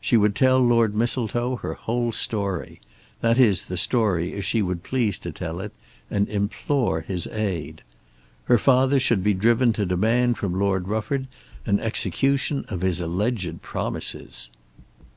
[0.00, 2.80] She would tell Lord Mistletoe her whole story,
[3.20, 5.72] that is the story as she would please to tell it,
[6.08, 7.82] and implore his aid.
[8.44, 11.26] Her father should be driven to demand from Lord Rufford
[11.66, 14.50] an execution of his alleged promises.